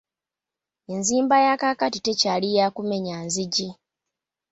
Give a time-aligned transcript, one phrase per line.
[0.93, 3.69] Enzimba ya kaakati tekyali yakumenya nzigi.